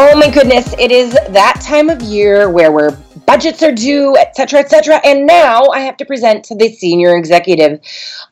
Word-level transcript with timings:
Oh 0.00 0.16
my 0.16 0.30
goodness, 0.30 0.72
it 0.78 0.92
is 0.92 1.12
that 1.30 1.60
time 1.60 1.90
of 1.90 2.00
year 2.00 2.48
where 2.48 2.70
we're 2.70 2.96
budgets 3.26 3.64
are 3.64 3.72
due, 3.72 4.16
etc., 4.16 4.60
etc. 4.60 5.00
And 5.04 5.26
now 5.26 5.70
I 5.70 5.80
have 5.80 5.96
to 5.96 6.04
present 6.04 6.44
to 6.44 6.54
the 6.54 6.72
senior 6.72 7.16
executive, 7.16 7.80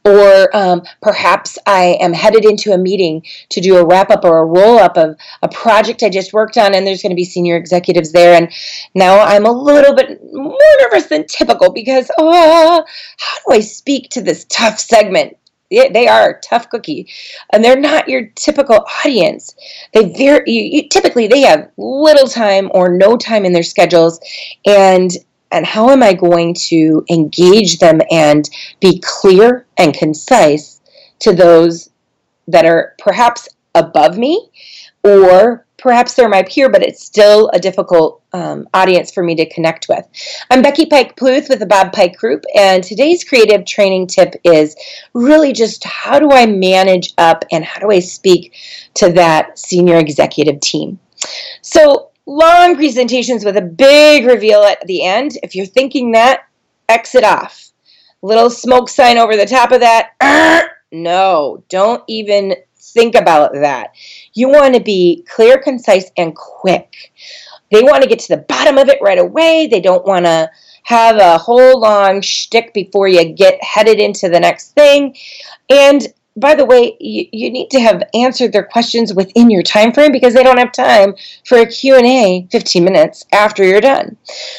or 0.04 0.56
um, 0.56 0.84
perhaps 1.02 1.58
I 1.66 1.98
am 2.00 2.12
headed 2.12 2.44
into 2.44 2.70
a 2.70 2.78
meeting 2.78 3.24
to 3.48 3.60
do 3.60 3.78
a 3.78 3.84
wrap 3.84 4.12
up 4.12 4.24
or 4.24 4.38
a 4.38 4.44
roll 4.44 4.78
up 4.78 4.96
of 4.96 5.16
a 5.42 5.48
project 5.48 6.04
I 6.04 6.08
just 6.08 6.32
worked 6.32 6.56
on, 6.56 6.72
and 6.72 6.86
there's 6.86 7.02
going 7.02 7.10
to 7.10 7.16
be 7.16 7.24
senior 7.24 7.56
executives 7.56 8.12
there. 8.12 8.40
And 8.40 8.52
now 8.94 9.18
I'm 9.18 9.44
a 9.44 9.50
little 9.50 9.96
bit 9.96 10.20
more 10.32 10.56
nervous 10.82 11.06
than 11.06 11.26
typical 11.26 11.72
because, 11.72 12.12
oh, 12.16 12.84
how 13.18 13.36
do 13.44 13.56
I 13.56 13.58
speak 13.58 14.10
to 14.10 14.22
this 14.22 14.44
tough 14.48 14.78
segment? 14.78 15.36
They 15.70 16.08
are 16.08 16.30
a 16.30 16.40
tough 16.40 16.68
cookie. 16.70 17.08
And 17.52 17.64
they're 17.64 17.80
not 17.80 18.08
your 18.08 18.26
typical 18.34 18.84
audience. 19.04 19.54
They 19.92 20.12
very 20.12 20.50
you, 20.50 20.62
you, 20.62 20.88
typically 20.88 21.26
they 21.26 21.40
have 21.42 21.70
little 21.76 22.28
time 22.28 22.70
or 22.74 22.96
no 22.96 23.16
time 23.16 23.44
in 23.44 23.52
their 23.52 23.62
schedules. 23.62 24.20
And 24.66 25.10
and 25.52 25.64
how 25.64 25.90
am 25.90 26.02
i 26.02 26.12
going 26.12 26.54
to 26.54 27.04
engage 27.08 27.78
them 27.78 28.00
and 28.10 28.50
be 28.80 29.00
clear 29.04 29.66
and 29.76 29.94
concise 29.94 30.80
to 31.20 31.32
those 31.32 31.90
that 32.48 32.64
are 32.64 32.94
perhaps 32.98 33.48
above 33.76 34.18
me 34.18 34.50
or 35.04 35.66
perhaps 35.78 36.14
they're 36.14 36.28
my 36.28 36.42
peer, 36.42 36.68
but 36.68 36.82
it's 36.82 37.04
still 37.04 37.48
a 37.52 37.60
difficult 37.60 38.22
um, 38.32 38.68
audience 38.74 39.12
for 39.12 39.22
me 39.22 39.34
to 39.36 39.48
connect 39.48 39.88
with. 39.88 40.04
I'm 40.50 40.62
Becky 40.62 40.86
Pike 40.86 41.16
Pluth 41.16 41.48
with 41.48 41.60
the 41.60 41.66
Bob 41.66 41.92
Pike 41.92 42.16
Group, 42.16 42.44
and 42.56 42.82
today's 42.82 43.22
creative 43.22 43.64
training 43.64 44.08
tip 44.08 44.34
is 44.42 44.74
really 45.14 45.52
just 45.52 45.84
how 45.84 46.18
do 46.18 46.32
I 46.32 46.46
manage 46.46 47.14
up 47.18 47.44
and 47.52 47.64
how 47.64 47.80
do 47.80 47.90
I 47.90 48.00
speak 48.00 48.54
to 48.94 49.12
that 49.12 49.58
senior 49.58 49.96
executive 49.96 50.60
team. 50.60 50.98
So, 51.62 52.10
long 52.26 52.74
presentations 52.74 53.44
with 53.44 53.56
a 53.56 53.62
big 53.62 54.26
reveal 54.26 54.62
at 54.62 54.84
the 54.86 55.04
end. 55.04 55.38
If 55.42 55.54
you're 55.54 55.66
thinking 55.66 56.12
that, 56.12 56.48
exit 56.88 57.22
off. 57.22 57.70
Little 58.22 58.50
smoke 58.50 58.88
sign 58.88 59.18
over 59.18 59.36
the 59.36 59.46
top 59.46 59.70
of 59.70 59.80
that. 59.80 60.72
No, 60.92 61.64
don't 61.68 62.04
even 62.06 62.54
think 62.96 63.14
about 63.14 63.52
that. 63.52 63.94
You 64.32 64.48
want 64.48 64.74
to 64.74 64.80
be 64.80 65.24
clear, 65.28 65.58
concise, 65.58 66.10
and 66.16 66.34
quick. 66.34 67.12
They 67.70 67.82
want 67.82 68.02
to 68.02 68.08
get 68.08 68.20
to 68.20 68.36
the 68.36 68.44
bottom 68.48 68.78
of 68.78 68.88
it 68.88 68.98
right 69.02 69.18
away. 69.18 69.68
They 69.70 69.80
don't 69.80 70.06
want 70.06 70.24
to 70.24 70.50
have 70.84 71.16
a 71.16 71.36
whole 71.36 71.80
long 71.80 72.22
shtick 72.22 72.72
before 72.72 73.06
you 73.06 73.32
get 73.32 73.62
headed 73.62 74.00
into 74.00 74.28
the 74.28 74.40
next 74.40 74.72
thing. 74.72 75.14
And 75.68 76.06
by 76.36 76.54
the 76.54 76.64
way, 76.64 76.96
you, 77.00 77.26
you 77.32 77.50
need 77.50 77.70
to 77.70 77.80
have 77.80 78.02
answered 78.14 78.52
their 78.52 78.64
questions 78.64 79.12
within 79.12 79.50
your 79.50 79.62
time 79.62 79.92
frame 79.92 80.12
because 80.12 80.32
they 80.32 80.42
don't 80.42 80.58
have 80.58 80.72
time 80.72 81.14
for 81.44 81.58
a 81.58 81.66
Q&A 81.66 82.46
15 82.50 82.84
minutes 82.84 83.24
after 83.32 83.64
you're 83.64 83.80
done. 83.80 84.16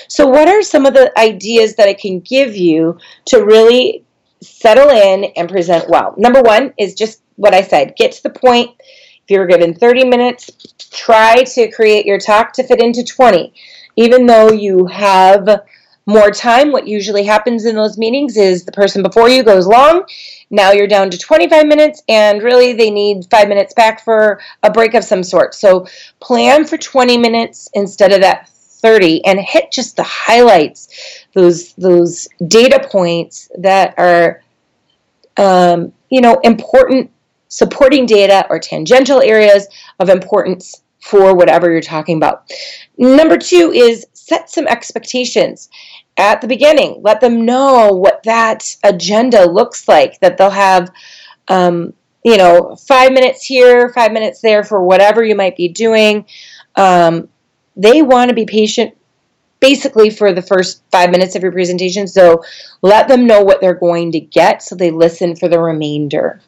So 0.08 0.28
what 0.28 0.48
are 0.48 0.62
some 0.62 0.86
of 0.86 0.94
the 0.94 1.18
ideas 1.18 1.76
that 1.76 1.88
I 1.88 1.94
can 1.94 2.20
give 2.20 2.56
you 2.56 2.98
to 3.26 3.44
really 3.44 4.04
settle 4.42 4.90
in 4.90 5.26
and 5.36 5.50
present 5.50 5.90
well? 5.90 6.14
Number 6.18 6.42
one 6.42 6.74
is 6.78 6.94
just 6.94 7.22
what 7.38 7.54
I 7.54 7.62
said. 7.62 7.96
Get 7.96 8.12
to 8.14 8.24
the 8.24 8.30
point. 8.30 8.72
If 8.80 9.32
you're 9.32 9.48
given 9.48 9.74
30 9.74 10.06
minutes, 10.06 10.52
try 10.92 11.44
to 11.44 11.72
create 11.72 12.06
your 12.06 12.20
talk 12.20 12.54
to 12.54 12.64
fit 12.64 12.82
into 12.82 13.04
20. 13.04 13.54
Even 13.96 14.26
though 14.26 14.52
you 14.52 14.86
have 14.88 15.64
more 16.06 16.32
time, 16.32 16.72
what 16.72 16.88
usually 16.88 17.24
happens 17.24 17.66
in 17.66 17.76
those 17.76 17.98
meetings 17.98 18.38
is 18.38 18.64
the 18.64 18.72
person 18.72 19.04
before 19.04 19.30
you 19.30 19.44
goes 19.44 19.68
long. 19.68 20.06
Now 20.50 20.72
you're 20.72 20.88
down 20.88 21.10
to 21.10 21.18
25 21.18 21.68
minutes, 21.68 22.02
and 22.08 22.42
really 22.42 22.74
they 22.74 22.90
need 22.90 23.28
five 23.30 23.50
minutes 23.50 23.74
back 23.74 24.04
for 24.04 24.40
a 24.64 24.72
break 24.72 24.94
of 24.94 25.04
some 25.04 25.24
sort. 25.24 25.54
So 25.54 25.86
plan 26.22 26.66
for 26.66 26.78
20 26.78 27.18
minutes 27.18 27.70
instead 27.74 28.14
of 28.14 28.22
that 28.22 28.48
30 28.48 29.26
and 29.26 29.40
hit 29.40 29.72
just 29.72 29.98
the 29.98 30.04
highlights, 30.04 31.26
those, 31.34 31.74
those 31.74 32.30
data 32.48 32.88
points 32.90 33.52
that 33.58 33.94
are 33.98 34.42
um, 35.38 35.94
you 36.10 36.22
know, 36.22 36.40
important 36.44 37.12
supporting 37.50 38.06
data 38.06 38.46
or 38.50 38.60
tangential 38.60 39.22
areas 39.22 39.68
of 40.00 40.10
importance 40.10 40.84
for 41.00 41.36
whatever 41.36 41.72
you're 41.72 41.82
talking 41.82 42.18
about. 42.18 42.52
Number 42.98 43.38
two 43.38 43.72
is 43.72 44.06
set 44.14 44.50
some 44.50 44.68
expectations 44.68 45.70
at 46.18 46.42
the 46.42 46.48
beginning. 46.48 47.02
Let 47.02 47.22
them 47.22 47.46
know 47.46 47.90
what 47.90 48.24
that 48.24 48.76
agenda 48.84 49.46
looks 49.46 49.88
like, 49.88 50.20
that 50.20 50.38
they'll 50.38 50.50
have, 50.50 50.92
um, 51.48 51.94
you 52.26 52.38
know, 52.38 52.76
five 52.76 53.12
minutes 53.14 53.46
here, 53.46 53.90
five 53.94 54.12
minutes 54.12 54.42
there 54.42 54.64
for 54.64 54.84
whatever 54.84 55.24
you 55.24 55.36
might 55.36 55.56
be 55.56 55.70
doing. 55.70 56.26
Um, 56.76 57.30
they 57.76 58.02
want 58.02 58.30
to 58.30 58.36
be 58.36 58.46
patient 58.46 58.96
basically 59.60 60.10
for 60.10 60.34
the 60.34 60.42
first 60.42 60.84
five 60.92 61.10
minutes 61.10 61.36
of 61.36 61.42
your 61.42 61.52
presentation. 61.52 62.08
So 62.08 62.44
let 62.82 63.08
them 63.08 63.26
know 63.26 63.42
what 63.42 63.62
they're 63.62 63.74
going 63.74 64.12
to 64.12 64.20
get 64.20 64.62
so 64.62 64.76
they 64.76 64.92
listen 64.92 65.36
for 65.36 65.48
the 65.48 65.60
remainder. 65.60 66.42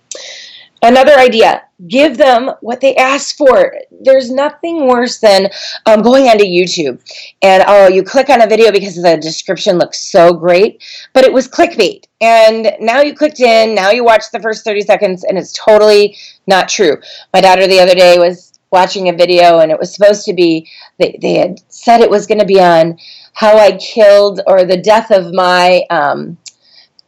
Another 0.82 1.14
idea, 1.18 1.64
give 1.88 2.18
them 2.18 2.52
what 2.62 2.80
they 2.80 2.96
ask 2.96 3.36
for. 3.36 3.74
There's 4.02 4.32
nothing 4.32 4.88
worse 4.88 5.20
than 5.20 5.50
um, 5.86 6.02
going 6.02 6.28
onto 6.28 6.46
YouTube 6.46 7.02
and 7.42 7.64
oh, 7.68 7.88
you 7.88 8.04
click 8.04 8.30
on 8.30 8.42
a 8.42 8.48
video 8.48 8.72
because 8.72 8.96
the 8.96 9.18
description 9.18 9.78
looks 9.78 10.00
so 10.00 10.34
great, 10.34 10.84
but 11.14 11.26
it 11.26 11.34
was 11.34 11.48
clickbait. 11.48 12.06
And 12.22 12.76
now 12.80 13.02
you 13.02 13.14
clicked 13.14 13.40
in, 13.40 13.76
now 13.76 13.92
you 13.92 14.04
watch 14.04 14.32
the 14.32 14.40
first 14.40 14.64
30 14.66 14.82
seconds, 14.82 15.24
and 15.24 15.38
it's 15.38 15.54
totally 15.54 16.18
not 16.48 16.70
true. 16.70 16.98
My 17.34 17.42
daughter 17.42 17.68
the 17.68 17.80
other 17.80 17.96
day 17.96 18.18
was 18.18 18.60
watching 18.72 19.10
a 19.10 19.14
video 19.14 19.60
and 19.60 19.72
it 19.72 19.80
was 19.80 19.94
supposed 19.94 20.26
to 20.26 20.34
be 20.34 20.70
they, 21.00 21.18
they 21.22 21.36
had 21.36 21.60
said 21.70 22.02
it 22.02 22.10
was 22.10 22.28
going 22.28 22.40
to 22.40 22.46
be 22.46 22.60
on 22.62 22.98
how 23.34 23.58
i 23.58 23.72
killed 23.78 24.42
or 24.46 24.64
the 24.64 24.78
death 24.78 25.10
of 25.10 25.34
my 25.34 25.82
um, 25.90 26.38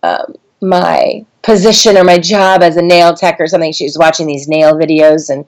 um, 0.01 0.33
my 0.61 1.25
position 1.41 1.97
or 1.97 2.03
my 2.03 2.17
job 2.17 2.61
as 2.61 2.77
a 2.77 2.81
nail 2.81 3.13
tech 3.15 3.39
or 3.39 3.47
something 3.47 3.71
she 3.71 3.85
was 3.85 3.97
watching 3.97 4.27
these 4.27 4.47
nail 4.47 4.75
videos 4.75 5.29
and 5.29 5.45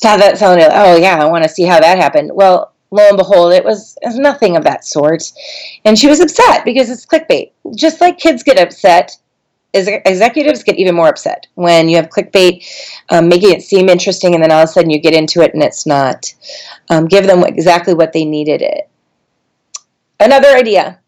thought 0.00 0.18
that 0.18 0.36
sounded 0.36 0.68
oh 0.72 0.96
yeah 0.96 1.16
i 1.16 1.24
want 1.24 1.42
to 1.42 1.48
see 1.48 1.64
how 1.64 1.80
that 1.80 1.98
happened 1.98 2.30
well 2.34 2.72
lo 2.90 3.08
and 3.08 3.16
behold 3.16 3.52
it 3.52 3.64
was, 3.64 3.96
it 4.02 4.06
was 4.06 4.18
nothing 4.18 4.56
of 4.56 4.64
that 4.64 4.84
sort 4.84 5.22
and 5.86 5.98
she 5.98 6.08
was 6.08 6.20
upset 6.20 6.64
because 6.64 6.90
it's 6.90 7.06
clickbait 7.06 7.52
just 7.74 8.02
like 8.02 8.18
kids 8.18 8.42
get 8.42 8.58
upset 8.58 9.16
executives 9.72 10.62
get 10.62 10.76
even 10.76 10.94
more 10.94 11.08
upset 11.08 11.46
when 11.54 11.88
you 11.88 11.96
have 11.96 12.08
clickbait 12.08 12.64
um, 13.10 13.28
making 13.28 13.52
it 13.52 13.62
seem 13.62 13.88
interesting 13.88 14.34
and 14.34 14.42
then 14.42 14.50
all 14.50 14.62
of 14.62 14.68
a 14.68 14.72
sudden 14.72 14.90
you 14.90 15.00
get 15.00 15.14
into 15.14 15.42
it 15.42 15.54
and 15.54 15.62
it's 15.62 15.86
not. 15.86 16.32
Um, 16.88 17.06
give 17.06 17.26
them 17.26 17.44
exactly 17.44 17.94
what 17.94 18.12
they 18.12 18.24
needed 18.24 18.62
it. 18.62 18.88
Another 20.18 20.48
idea, 20.48 20.99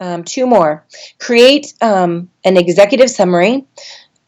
um, 0.00 0.24
two 0.24 0.46
more. 0.46 0.84
Create 1.18 1.74
um, 1.80 2.30
an 2.44 2.56
executive 2.56 3.10
summary 3.10 3.64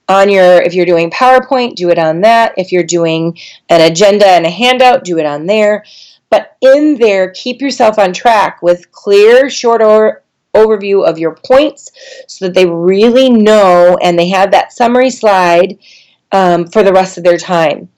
on 0.08 0.30
your, 0.30 0.62
if 0.62 0.74
you're 0.74 0.86
doing 0.86 1.10
PowerPoint, 1.10 1.74
do 1.74 1.90
it 1.90 1.98
on 1.98 2.22
that. 2.22 2.54
If 2.56 2.72
you're 2.72 2.84
doing 2.84 3.38
an 3.68 3.90
agenda 3.90 4.26
and 4.26 4.46
a 4.46 4.50
handout, 4.50 5.04
do 5.04 5.18
it 5.18 5.26
on 5.26 5.46
there. 5.46 5.84
But 6.30 6.56
in 6.60 6.98
there, 6.98 7.30
keep 7.30 7.60
yourself 7.60 7.98
on 7.98 8.12
track 8.12 8.62
with 8.62 8.90
clear, 8.92 9.48
short 9.48 9.82
or 9.82 10.22
overview 10.54 11.06
of 11.06 11.18
your 11.18 11.34
points 11.34 11.90
so 12.26 12.46
that 12.46 12.54
they 12.54 12.66
really 12.66 13.30
know 13.30 13.96
and 14.02 14.18
they 14.18 14.28
have 14.28 14.50
that 14.50 14.72
summary 14.72 15.10
slide 15.10 15.78
um, 16.32 16.66
for 16.66 16.82
the 16.82 16.92
rest 16.92 17.18
of 17.18 17.24
their 17.24 17.38
time. 17.38 17.88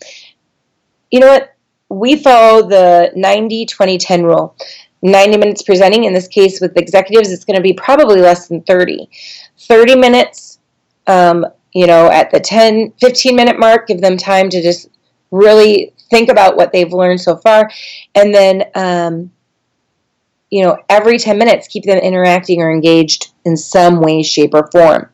You 1.10 1.20
know 1.20 1.28
what? 1.28 1.54
We 1.88 2.16
follow 2.16 2.68
the 2.68 3.12
90 3.16 3.66
20 3.66 3.98
10 3.98 4.22
rule. 4.24 4.56
90 5.02 5.38
minutes 5.38 5.62
presenting, 5.62 6.04
in 6.04 6.12
this 6.12 6.28
case 6.28 6.60
with 6.60 6.76
executives, 6.76 7.32
it's 7.32 7.44
going 7.44 7.56
to 7.56 7.62
be 7.62 7.72
probably 7.72 8.20
less 8.20 8.48
than 8.48 8.62
30. 8.62 9.08
30 9.58 9.96
minutes, 9.96 10.58
um, 11.06 11.46
you 11.72 11.86
know, 11.86 12.10
at 12.10 12.30
the 12.30 12.40
10, 12.40 12.92
15 13.00 13.36
minute 13.36 13.58
mark, 13.58 13.86
give 13.86 14.00
them 14.00 14.16
time 14.16 14.50
to 14.50 14.62
just 14.62 14.88
really 15.30 15.94
think 16.10 16.28
about 16.28 16.56
what 16.56 16.72
they've 16.72 16.92
learned 16.92 17.20
so 17.20 17.36
far. 17.36 17.70
And 18.14 18.34
then 18.34 18.64
um, 18.74 19.30
you 20.50 20.64
know, 20.64 20.76
every 20.88 21.16
10 21.18 21.38
minutes, 21.38 21.68
keep 21.68 21.84
them 21.84 21.98
interacting 21.98 22.60
or 22.60 22.70
engaged 22.70 23.32
in 23.44 23.56
some 23.56 24.00
way, 24.00 24.22
shape, 24.22 24.52
or 24.52 24.68
form. 24.70 25.08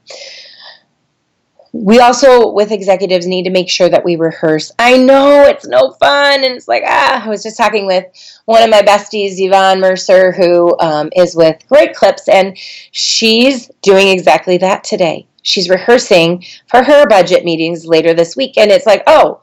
We 1.79 2.01
also, 2.01 2.53
with 2.53 2.73
executives, 2.73 3.27
need 3.27 3.45
to 3.45 3.51
make 3.51 3.69
sure 3.69 3.89
that 3.89 4.05
we 4.05 4.17
rehearse. 4.17 4.73
I 4.79 4.97
know 4.97 5.43
it's 5.43 5.67
no 5.67 5.93
fun, 5.93 6.43
and 6.43 6.55
it's 6.55 6.67
like, 6.67 6.83
ah, 6.87 7.25
I 7.25 7.29
was 7.29 7.43
just 7.43 7.59
talking 7.59 7.87
with 7.87 8.07
one 8.47 8.63
of 8.63 8.71
my 8.71 8.83
besties, 8.83 9.35
Yvonne 9.37 9.81
Mercer, 9.81 10.33
who 10.33 10.77
um, 10.81 11.11
is 11.15 11.37
with 11.37 11.63
Great 11.69 11.95
Clips, 11.95 12.29
and 12.29 12.57
she's 12.93 13.71
doing 13.83 14.09
exactly 14.09 14.57
that 14.59 14.85
today. 14.85 15.27
She's 15.43 15.69
rehearsing 15.69 16.45
for 16.67 16.83
her 16.83 17.07
budget 17.07 17.45
meetings 17.45 17.85
later 17.85 18.15
this 18.15 18.37
week, 18.37 18.57
and 18.57 18.71
it's 18.71 18.87
like, 18.87 19.03
oh, 19.07 19.43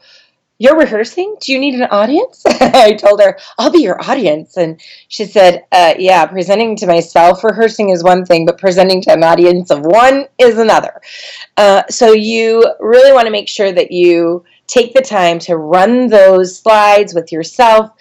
you're 0.60 0.78
rehearsing? 0.78 1.36
Do 1.42 1.52
you 1.52 1.60
need 1.60 1.76
an 1.76 1.84
audience? 1.84 2.44
I 2.48 2.94
told 2.94 3.22
her, 3.22 3.38
I'll 3.58 3.72
be 3.72 3.82
your 3.82 4.02
audience. 4.02 4.56
And 4.58 4.80
she 5.08 5.26
said, 5.26 5.66
uh, 5.72 5.96
Yeah, 5.98 6.26
presenting 6.26 6.76
to 6.78 6.88
myself, 6.88 7.44
rehearsing 7.44 7.90
is 7.90 8.04
one 8.04 8.26
thing, 8.26 8.46
but 8.46 8.58
presenting 8.58 9.02
to 9.04 9.14
an 9.14 9.24
audience 9.24 9.72
of 9.72 9.82
one 9.82 10.26
is 10.38 10.58
another. 10.58 11.02
Uh, 11.58 11.84
so 11.90 12.14
you 12.14 12.66
really 12.80 13.12
want 13.12 13.26
to 13.26 13.32
make 13.32 13.50
sure 13.50 13.72
that 13.72 13.92
you 13.92 14.44
take 14.68 14.94
the 14.94 15.02
time 15.02 15.40
to 15.40 15.58
run 15.58 16.08
those 16.08 16.60
slides 16.60 17.14
with 17.14 17.32
yourself, 17.32 17.92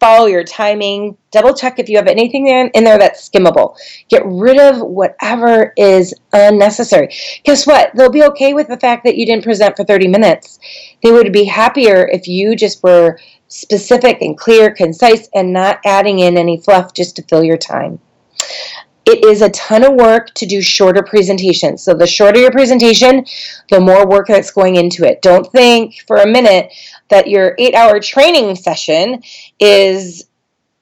follow 0.00 0.26
your 0.26 0.44
timing. 0.44 1.16
Double 1.30 1.54
check 1.54 1.78
if 1.78 1.88
you 1.88 1.96
have 1.96 2.06
anything 2.06 2.46
in 2.46 2.84
there 2.84 2.98
that's 2.98 3.28
skimmable. 3.28 3.76
Get 4.08 4.22
rid 4.24 4.58
of 4.58 4.80
whatever 4.80 5.72
is 5.76 6.14
unnecessary. 6.32 7.08
Guess 7.44 7.66
what? 7.66 7.94
They'll 7.94 8.10
be 8.10 8.24
okay 8.24 8.54
with 8.54 8.68
the 8.68 8.78
fact 8.78 9.04
that 9.04 9.16
you 9.16 9.26
didn't 9.26 9.44
present 9.44 9.76
for 9.76 9.84
30 9.84 10.08
minutes. 10.08 10.58
They 11.02 11.12
would 11.12 11.32
be 11.32 11.44
happier 11.44 12.08
if 12.08 12.26
you 12.26 12.56
just 12.56 12.82
were 12.82 13.18
specific 13.48 14.20
and 14.20 14.36
clear, 14.36 14.70
concise, 14.70 15.28
and 15.34 15.52
not 15.52 15.80
adding 15.84 16.18
in 16.20 16.36
any 16.36 16.58
fluff 16.60 16.94
just 16.94 17.16
to 17.16 17.22
fill 17.22 17.44
your 17.44 17.56
time. 17.56 18.00
It 19.06 19.24
is 19.24 19.40
a 19.40 19.48
ton 19.50 19.84
of 19.84 19.94
work 19.94 20.34
to 20.34 20.44
do 20.44 20.60
shorter 20.60 21.02
presentations. 21.02 21.82
So 21.82 21.94
the 21.94 22.06
shorter 22.06 22.40
your 22.40 22.50
presentation, 22.50 23.24
the 23.70 23.80
more 23.80 24.06
work 24.06 24.26
that's 24.26 24.50
going 24.50 24.76
into 24.76 25.04
it. 25.04 25.22
Don't 25.22 25.50
think 25.50 26.04
for 26.06 26.18
a 26.18 26.26
minute 26.26 26.70
that 27.08 27.26
your 27.26 27.54
eight 27.58 27.74
hour 27.74 28.00
training 28.00 28.54
session 28.54 29.22
is 29.58 30.26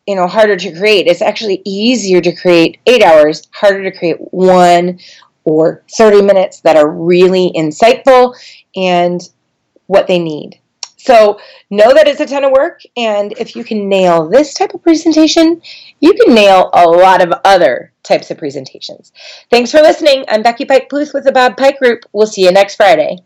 you 0.06 0.14
know 0.14 0.26
harder 0.26 0.56
to 0.56 0.76
create. 0.76 1.06
It's 1.06 1.22
actually 1.22 1.62
easier 1.64 2.20
to 2.20 2.34
create 2.34 2.78
eight 2.86 3.02
hours, 3.02 3.46
harder 3.52 3.88
to 3.88 3.96
create 3.96 4.16
one 4.32 4.98
or 5.44 5.84
30 5.96 6.22
minutes 6.22 6.60
that 6.62 6.76
are 6.76 6.90
really 6.90 7.52
insightful 7.54 8.34
and 8.74 9.20
what 9.86 10.06
they 10.06 10.18
need. 10.18 10.60
So 10.96 11.38
know 11.70 11.94
that 11.94 12.08
it's 12.08 12.20
a 12.20 12.26
ton 12.26 12.42
of 12.42 12.50
work, 12.50 12.80
and 12.96 13.32
if 13.38 13.54
you 13.54 13.62
can 13.62 13.88
nail 13.88 14.28
this 14.28 14.54
type 14.54 14.74
of 14.74 14.82
presentation, 14.82 15.62
you 16.00 16.12
can 16.14 16.34
nail 16.34 16.70
a 16.74 16.84
lot 16.84 17.22
of 17.22 17.32
other 17.44 17.92
types 18.02 18.30
of 18.30 18.38
presentations. 18.38 19.12
Thanks 19.50 19.70
for 19.70 19.80
listening. 19.80 20.24
I'm 20.28 20.42
Becky 20.42 20.64
Pike 20.64 20.88
Pluth 20.88 21.14
with 21.14 21.24
the 21.24 21.32
Bob 21.32 21.56
Pike 21.56 21.78
Group. 21.78 22.00
We'll 22.12 22.26
see 22.26 22.42
you 22.42 22.50
next 22.50 22.74
Friday. 22.74 23.18